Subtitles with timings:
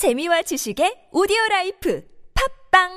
[0.00, 2.02] 재미와 지식의 오디오 라이프
[2.70, 2.88] 팟빵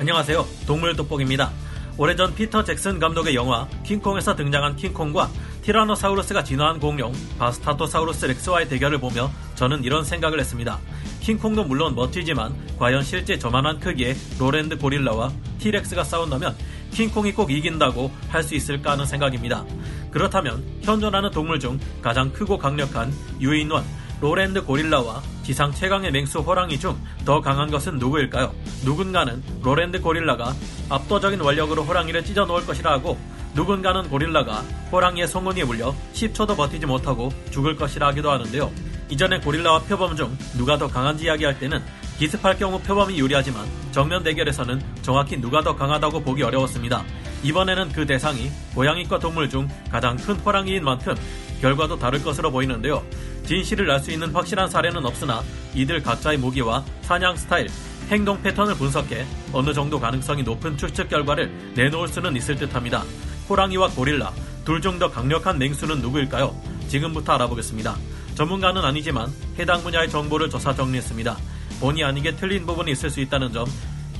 [0.00, 0.46] 안녕하세요.
[0.66, 1.50] 동물 돋보기입니다.
[1.98, 5.28] 오래전 피터 잭슨 감독의 영화 킹콩에서 등장한 킹콩과
[5.60, 10.78] 티라노사우루스가 진화한 공룡 바스타토사우루스 렉스와의 대결을 보며 저는 이런 생각을 했습니다.
[11.20, 16.56] 킹콩도 물론 멋지지만 과연 실제 저만한 크기의 로랜드 고릴라와 티렉스가 싸운다면
[16.92, 19.66] 킹콩이 꼭 이긴다고 할 수 있을까 하는 생각입니다.
[20.10, 23.84] 그렇다면 현존하는 동물 중 가장 크고 강력한 유인원
[24.22, 26.94] 로랜드 고릴라와 지상 최강의 맹수 호랑이 중
[27.24, 28.54] 더 강한 것은 누구일까요?
[28.84, 30.54] 누군가는 로랜드 고릴라가
[30.90, 33.18] 압도적인 완력으로 호랑이를 찢어 놓을 것이라 하고
[33.54, 38.70] 누군가는 고릴라가 호랑이의 송곳니에 물려 10초도 버티지 못하고 죽을 것이라 하기도 하는데요.
[39.08, 41.82] 이전에 고릴라와 표범 중 누가 더 강한지 이야기할 때는
[42.18, 47.04] 기습할 경우 표범이 유리하지만 정면 대결에서는 정확히 누가 더 강하다고 보기 어려웠습니다.
[47.42, 51.14] 이번에는 그 대상이 고양이과 동물 중 가장 큰 호랑이인 만큼
[51.62, 53.02] 결과도 다를 것으로 보이는데요.
[53.48, 55.42] 진실을 알 수 있는 확실한 사례는 없으나
[55.74, 57.68] 이들 각자의 무기와 사냥 스타일,
[58.10, 59.24] 행동 패턴을 분석해
[59.54, 63.04] 어느 정도 가능성이 높은 추측 결과를 내놓을 수는 있을 듯합니다.
[63.48, 64.32] 호랑이와 고릴라,
[64.66, 66.54] 둘 중 더 강력한 맹수는 누구일까요?
[66.88, 67.96] 지금부터 알아보겠습니다.
[68.34, 71.34] 전문가는 아니지만 해당 분야의 정보를 조사 정리했습니다.
[71.80, 73.64] 본의 아니게 틀린 부분이 있을 수 있다는 점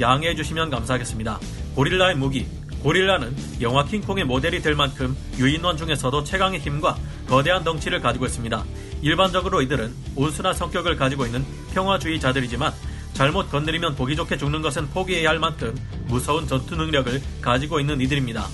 [0.00, 1.38] 양해해 주시면 감사하겠습니다.
[1.74, 2.46] 고릴라의 무기,
[2.82, 6.96] 고릴라는 영화 킹콩의 모델이 될 만큼 유인원 중에서도 최강의 힘과
[7.28, 8.64] 거대한 덩치를 가지고 있습니다.
[9.02, 12.72] 일반적으로 이들은 온순한 성격을 가지고 있는 평화주의자들이지만
[13.14, 15.74] 잘못 건드리면 보기 좋게 죽는 것은 포기해야 할 만큼
[16.06, 18.46] 무서운 전투 능력을 가지고 있는 이들입니다.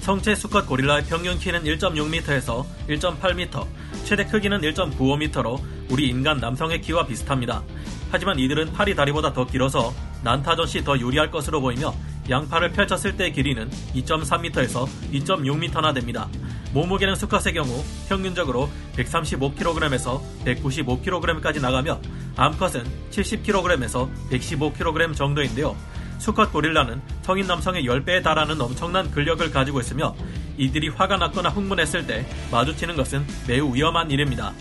[0.00, 3.66] 성체 수컷 고릴라의 평균 키는 1.6m에서 1.8m,
[4.04, 5.60] 최대 크기는 1.95m로
[5.90, 7.62] 우리 인간 남성의 키와 비슷합니다.
[8.10, 9.92] 하지만 이들은 팔이 다리보다 더 길어서
[10.24, 11.94] 난타전 시 더 유리할 것으로 보이며
[12.28, 16.28] 양팔을 펼쳤을 때의 길이는 2.3m에서 2.6m나 됩니다.
[16.72, 22.00] 몸무게는 수컷의 경우 평균적으로 135kg에서 195kg까지 나가며
[22.36, 25.76] 암컷은 70kg에서 115kg 정도인데요.
[26.18, 30.14] 수컷 고릴라는 성인 남성의 10배에 달하는 엄청난 근력을 가지고 있으며
[30.56, 34.52] 이들이 화가 났거나 흥분했을 때 마주치는 것은 매우 위험한 일입니다.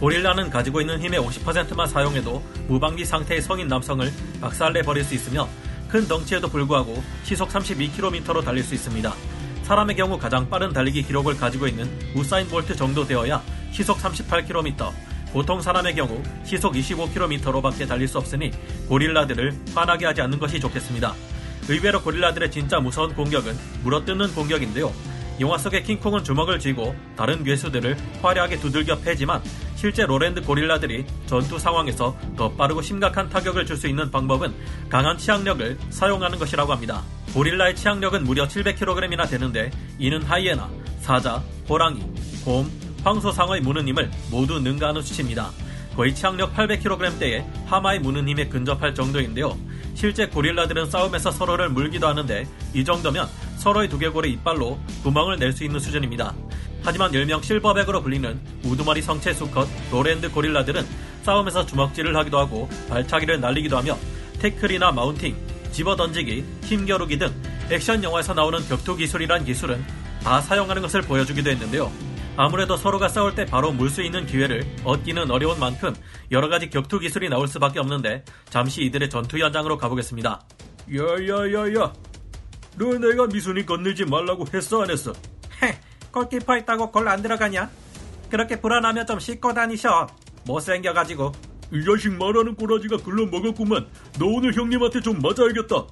[0.00, 4.10] 고릴라는 가지고 있는 힘의 50%만 사용해도 무방비 상태의 성인 남성을
[4.40, 5.48] 박살내 버릴 수 있으며
[5.88, 9.14] 큰 덩치에도 불구하고 시속 32km로 달릴 수 있습니다.
[9.64, 13.42] 사람의 경우 가장 빠른 달리기 기록을 가지고 있는 우사인 볼트 정도 되어야
[13.72, 14.92] 시속 38km,
[15.32, 18.50] 보통 사람의 경우 시속 25km로밖에 달릴 수 없으니
[18.88, 21.14] 고릴라들을 화나게 하지 않는 것이 좋겠습니다.
[21.70, 24.92] 의외로 고릴라들의 진짜 무서운 공격은 물어뜯는 공격인데요.
[25.40, 29.42] 영화 속의 킹콩은 주먹을 쥐고 다른 괴수들을 화려하게 두들겨 패지만
[29.84, 34.54] 실제 로랜드 고릴라들이 전투 상황에서 더 빠르고 심각한 타격을 줄 수 있는 방법은
[34.88, 37.02] 강한 치악력을 사용하는 것이라고 합니다.
[37.34, 42.00] 고릴라의 치악력은 무려 700kg이나 되는데 이는 하이에나, 사자, 호랑이,
[42.46, 42.70] 곰,
[43.02, 45.50] 황소상어의 무는 힘을 모두 능가하는 수치입니다.
[45.94, 49.54] 거의 치악력 800kg대의 하마의 무는 힘에 근접할 정도인데요.
[49.92, 53.28] 실제 고릴라들은 싸움에서 서로를 물기도 하는데 이 정도면
[53.58, 56.34] 서로의 두개골의 이빨로 구멍을 낼 수 있는 수준입니다.
[56.84, 60.84] 하지만 일명 silverback으로 불리는 우두머리 성체 수컷 로랜드 고릴라들은
[61.22, 63.96] 싸움에서 주먹질을 하기도 하고 발차기를 날리기도 하며
[64.40, 65.34] 태클이나 mounting,
[65.72, 67.28] 집어던지기, 힘겨루기 등
[67.70, 69.82] 액션 영화에서 나오는 격투 기술이란 기술은
[70.22, 71.90] 다 사용하는 것을 보여주기도 했는데요.
[72.36, 75.94] 아무래도 서로가 싸울 때 바로 물 수 있는 기회를 얻기는 어려운 만큼
[76.32, 80.40] 여러 가지 격투 기술이 나올 수밖에 없는데 잠시 이들의 전투 현장으로 가보겠습니다.
[80.94, 81.92] 야야야야,
[82.76, 85.12] 너 내가 미순이 건들지 말라고 했어 안 했어?
[86.14, 87.68] 헤, 골키퍼 있다고 골 안 들어가냐?
[88.30, 90.06] 그렇게 불안하면 좀 씻고 다니셔.
[90.46, 91.32] 못생겨가지고.
[91.72, 93.86] 이 자식 말하는 꼬라지가 글러 먹었구만.
[94.18, 95.86] 너 오늘 형님한테 좀 맞아야겠다.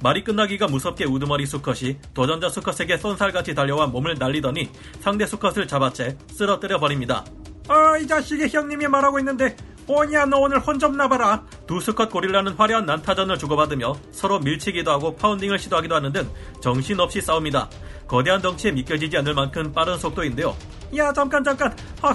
[0.00, 4.70] 말이 끝나기가 무섭게 우두머리 수컷이 도전자 수컷에게 쏜살같이 달려와 몸을 날리더니
[5.00, 7.24] 상대 수컷을 잡아채 쓰러뜨려 버립니다.
[7.66, 9.56] 아, 이 자식이 형님이 말하고 있는데,
[9.88, 11.42] 오냐, 너 오늘 혼 좀 나봐라.
[11.66, 16.28] 두 수컷 고릴라는 화려한 난타전을 주고받으며 서로 밀치기도 하고 파운딩을 시도하기도 하는 등
[16.60, 17.68] 정신없이 싸웁니다.
[18.06, 20.54] 거대한 덩치에 믿겨지지 않을 만큼 빠른 속도인데요.
[20.96, 21.74] 야, 잠깐, 잠깐.
[22.02, 22.14] 아,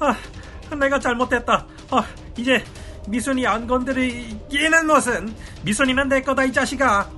[0.00, 1.66] 아, 내가 잘못했다.
[1.90, 2.04] 아,
[2.36, 2.64] 이제
[3.08, 5.34] 미순이 안 건드리기는 무슨.
[5.64, 7.08] 미순이는 내 거다, 이 자식아.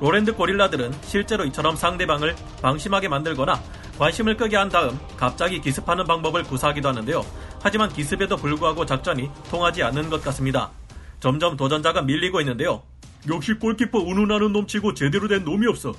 [0.00, 3.60] 로랜드 고릴라들은 실제로 이처럼 상대방을 방심하게 만들거나
[3.98, 7.24] 관심을 끄게 한 다음 갑자기 기습하는 방법을 구사하기도 하는데요.
[7.66, 10.70] 하지만 기습에도 불구하고 작전이 통하지 않는 것 같습니다.
[11.18, 12.80] 점점 도전자가 밀리고 있는데요.
[13.28, 15.92] 역시 골키퍼 운운하는 놈치고 제대로 된 놈이 없어.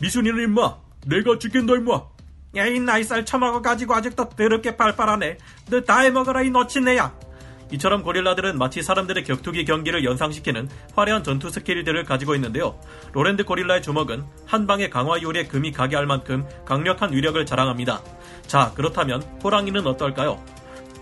[0.00, 0.76] 미순이는 임마,
[1.06, 2.00] 내가 지킨다 임마.
[2.56, 5.36] 야, 이 나이살 처먹어가지고 아직도 더럽게 빨빨하네.
[5.68, 7.12] 너 다 해먹어라, 이 너치네야.
[7.72, 12.80] 이처럼 고릴라들은 마치 사람들의 격투기 경기를 연상시키는 화려한 전투 스킬들을 가지고 있는데요.
[13.12, 18.00] 로랜드 고릴라의 주먹은 한 방에 강화율에 금이 가게 할 만큼 강력한 위력을 자랑합니다.
[18.46, 20.42] 자, 그렇다면 호랑이는 어떨까요?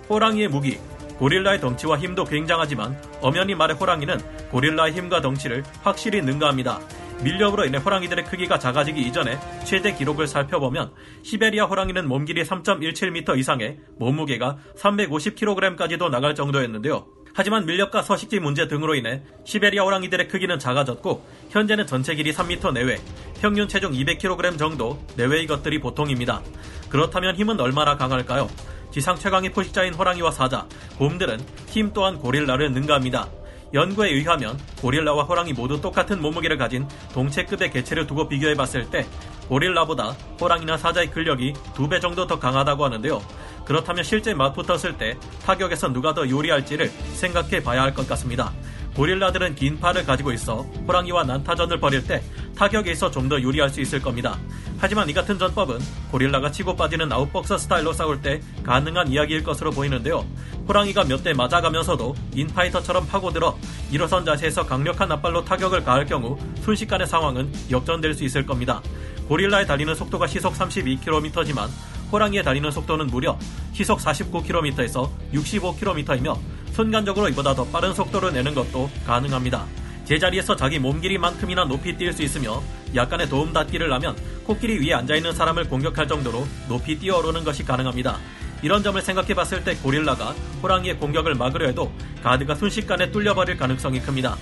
[0.08, 0.78] 호랑이의 무기,
[1.18, 4.18] 고릴라의 덩치와 힘도 굉장하지만 엄연히 말해 호랑이는
[4.50, 6.80] 고릴라의 힘과 덩치를 확실히 능가합니다.
[7.22, 14.58] 밀렵으로 인해 호랑이들의 크기가 작아지기 이전에 최대 기록을 살펴보면 시베리아 호랑이는 몸길이 3.17m 이상에 몸무게가
[14.76, 17.06] 350kg까지도 나갈 정도였는데요.
[17.34, 22.98] 하지만 밀렵과 서식지 문제 등으로 인해 시베리아 호랑이들의 크기는 작아졌고 현재는 전체 길이 3m 내외,
[23.40, 26.42] 평균 체중 200kg 정도 내외의 것들이 보통입니다.
[26.88, 28.48] 그렇다면 힘은 얼마나 강할까요?
[28.90, 30.66] 지상 최강의 포식자인 호랑이와 사자,
[30.98, 33.28] 곰들은 힘 또한 고릴라를 능가합니다.
[33.74, 39.06] 연구에 의하면 고릴라와 호랑이 모두 똑같은 몸무게를 가진 동체급의 개체를 두고 비교해봤을 때
[39.48, 43.22] 고릴라보다 호랑이나 사자의 근력이 두 배 정도 더 강하다고 하는데요.
[43.66, 48.52] 그렇다면 실제 맞붙었을 때 타격에서 누가 더 요리할지를 생각해 봐야 할 것 같습니다.
[48.96, 52.22] 고릴라들은 긴 팔을 가지고 있어 호랑이와 난타전을 벌일 때
[52.56, 54.38] 타격에 있어 좀더 유리할 수 있을 겁니다.
[54.80, 55.78] 하지만 이 같은 전법은
[56.12, 60.24] 고릴라가 치고 빠지는 아웃복서 스타일로 싸울 때 가능한 이야기일 것으로 보이는데요.
[60.68, 63.58] 호랑이가 몇 대 맞아가면서도 인파이터처럼 파고들어
[63.90, 68.80] 일어선 자세에서 강력한 앞발로 타격을 가할 경우 순식간의 상황은 역전될 수 있을 겁니다.
[69.26, 71.68] 고릴라의 달리는 속도가 시속 32km지만
[72.12, 73.36] 호랑이의 달리는 속도는 무려
[73.72, 76.38] 시속 49km에서 65km이며
[76.72, 79.66] 순간적으로 이보다 더 빠른 속도를 내는 것도 가능합니다.
[80.04, 82.62] 제자리에서 자기 몸 길이만큼이나 높이 뛸 수 있으며
[82.94, 84.16] 약간의 도움 닫기를 하면
[84.48, 88.18] 코끼리 위에 앉아있는 사람을 공격할 정도로 높이 뛰어오르는 것이 가능합니다.
[88.62, 90.30] 이런 점을 생각해 봤을 때 고릴라가
[90.62, 91.92] 호랑이의 공격을 막으려 해도
[92.22, 94.38] 가드가 순식간에 뚫려버릴 가능성이 큽니다.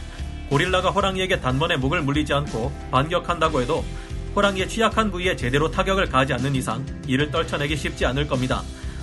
[0.49, 3.85] 고릴라가 호랑이에게 단번에 목을 물리지 않고 반격한다고 해도
[4.37, 8.63] 호랑이의 취약한 부위에 제대로 타격을 가하지 않는 이상 이를 떨쳐내기 쉽지 않을 겁니다.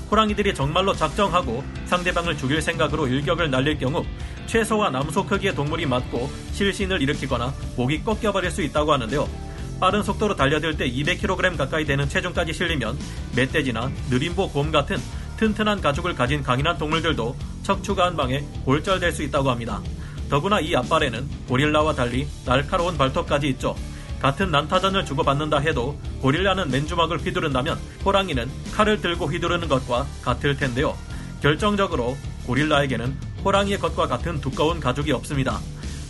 [0.09, 4.05] 호랑이들이 정말로 작정하고 상대방을 죽일 생각으로 일격을 날릴 경우
[4.45, 9.42] 최소와 남소 크기의 동물이 맞고 실신을 일으키거나 목이 꺾여버릴 수 있다고 하는데요.
[9.83, 12.97] 빠른 속도로 달려들 때 200kg 가까이 되는 체중까지 실리면
[13.35, 14.95] 멧돼지나 느림보 곰 같은
[15.35, 19.81] 튼튼한 가죽을 가진 강인한 동물들도 척추가 한 방에 골절될 수 있다고 합니다.
[20.29, 23.75] 더구나 이 앞발에는 고릴라와 달리 날카로운 발톱까지 있죠.
[24.21, 30.97] 같은 난타전을 주고받는다 해도 고릴라는 맨주먹을 휘두른다면 호랑이는 칼을 들고 휘두르는 것과 같을 텐데요.
[31.41, 32.15] 결정적으로
[32.47, 35.59] 고릴라에게는 호랑이의 것과 같은 두꺼운 가죽이 없습니다.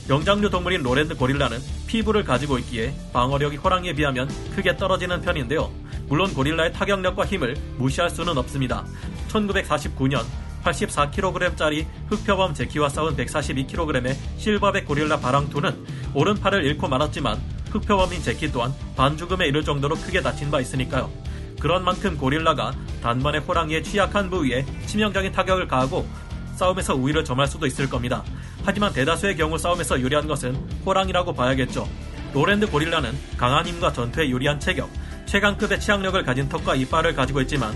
[0.10, 5.72] 영장류 동물인 로랜드 고릴라는 피부를 가지고 있기에 방어력이 호랑이에 비하면 크게 떨어지는 편인데요.
[6.08, 8.86] 물론 고릴라의 타격력과 힘을 무시할 수는 없습니다.
[9.30, 10.26] 1949년
[10.64, 17.42] 84kg짜리 흑표범 제키와 싸운 142kg의 실버백 고릴라 바랑투는 오른팔을 잃고 말았지만
[17.72, 21.10] 흑표범인 제키 또한 반죽음에 이를 정도로 크게 다친 바 있으니까요.
[21.60, 26.06] 그런 만큼 고릴라가 단번에 호랑이의 취약한 부위에 치명적인 타격을 가하고
[26.56, 28.24] 싸움에서 우위를 점할 수도 있을 겁니다.
[28.66, 30.56] 하지만 대다수의 경우 싸움에서 유리한 것은
[30.86, 31.88] 호랑이라고 봐야겠죠.
[32.34, 34.90] 로랜드 고릴라는 강한 힘과 전투에 유리한 체격,
[35.26, 37.76] 최강급의 치악력을 가진 턱과 이빨을 가지고 있지만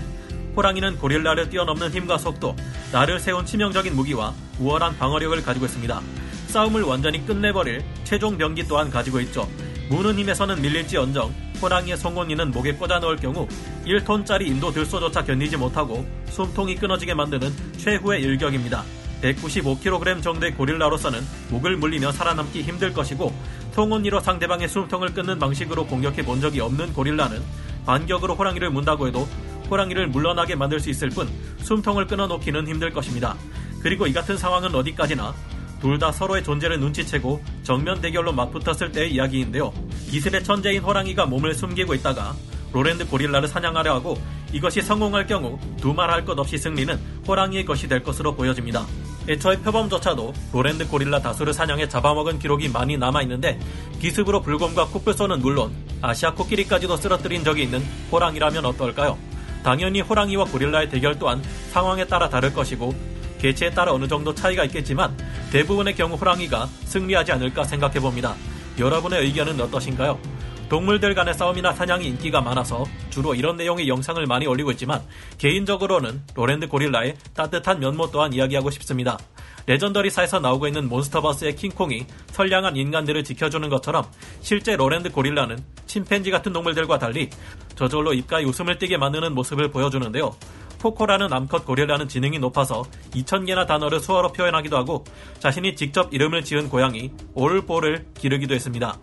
[0.56, 2.56] 호랑이는 고릴라를 뛰어넘는 힘과 속도,
[2.90, 6.00] 나를 세운 치명적인 무기와 우월한 방어력을 가지고 있습니다.
[6.48, 9.48] 싸움을 완전히 끝내버릴 최종 병기 또한 가지고 있죠.
[9.90, 13.46] 무는 힘에서는 밀릴지언정 호랑이의 송곳니는 목에 꽂아 넣을 경우
[13.84, 18.84] 1톤짜리 인도 들소조차 견디지 못하고 숨통이 끊어지게 만드는 최후의 일격입니다.
[19.22, 21.20] 195kg 정도의 고릴라로서는
[21.50, 23.32] 목을 물리며 살아남기 힘들 것이고
[23.72, 27.42] 송곳니로 상대방의 숨통을 끊는 방식으로 공격해 본 적이 없는 고릴라는
[27.86, 29.28] 반격으로 호랑이를 문다고 해도
[29.70, 31.28] 호랑이를 물러나게 만들 수 있을 뿐
[31.58, 33.36] 숨통을 끊어놓기는 힘들 것입니다.
[33.82, 35.34] 그리고 이 같은 상황은 어디까지나
[35.80, 39.72] 둘 다 서로의 존재를 눈치채고 정면 대결로 맞붙었을 때의 이야기인데요.
[40.10, 42.34] 기습의 천재인 호랑이가 몸을 숨기고 있다가
[42.72, 44.18] 로랜드 고릴라를 사냥하려 하고
[44.52, 48.86] 이것이 성공할 경우 두말할 것 없이 승리는 호랑이의 것이 될 것으로 보여집니다.
[49.28, 53.60] 애초에 표범조차도 로랜드 고릴라 다수를 사냥해 잡아먹은 기록이 많이 남아있는데
[54.00, 59.18] 기습으로 불곰과 코뿔소는 물론 아시아 코끼리까지도 쓰러뜨린 적이 있는 호랑이라면 어떨까요?
[59.62, 61.42] 당연히 호랑이와 고릴라의 대결 또한
[61.72, 62.94] 상황에 따라 다를 것이고
[63.38, 65.16] 개체에 따라 어느 정도 차이가 있겠지만
[65.52, 68.34] 대부분의 경우 호랑이가 승리하지 않을까 생각해 봅니다.
[68.78, 70.37] 여러분의 의견은 어떠신가요?
[70.68, 75.02] 동물들 간의 싸움이나 사냥이 인기가 많아서 주로 이런 내용의 영상을 많이 올리고 있지만
[75.38, 79.18] 개인적으로는 로랜드 고릴라의 따뜻한 면모 또한 이야기하고 싶습니다.
[79.66, 84.04] 레전더리사에서 나오고 있는 몬스터버스의 킹콩이 선량한 인간들을 지켜주는 것처럼
[84.40, 87.30] 실제 로랜드 고릴라는 침팬지 같은 동물들과 달리
[87.74, 90.36] 저절로 입가에 웃음을 띠게 만드는 모습을 보여주는데요.
[90.78, 95.04] 코코라는 암컷 고릴라는 지능이 높아서 2,000개나 단어를 수어로 표현하기도 하고
[95.38, 98.96] 자신이 직접 이름을 지은 고양이 올볼을 기르기도 했습니다.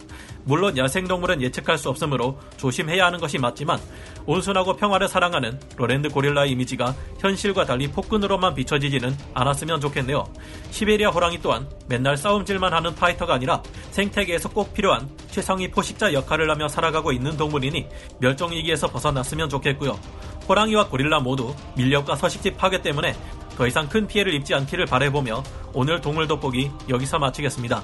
[0.46, 3.80] 물론 야생동물은 예측할 수 없으므로 조심해야 하는 것이 맞지만
[4.26, 10.24] 온순하고 평화를 사랑하는 로랜드 고릴라의 이미지가 현실과 달리 폭군으로만 비춰지지는 않았으면 좋겠네요.
[10.72, 13.62] 시베리아 호랑이 또한 맨날 싸움질만 하는 파이터가 아니라
[13.92, 17.88] 생태계에서 꼭 필요한 최상위 포식자 역할을 하며 살아가고 있는 동물이니
[18.20, 20.00] 멸종위기에서 벗어났으면 좋겠고요.
[20.48, 23.16] 호랑이와 고릴라 모두 밀렵과 서식지 파괴 때문에
[23.58, 27.84] 더 이상 큰 피해를 입지 않기를 바래보며 오늘 동물 돋보기 여기서 마치겠습니다.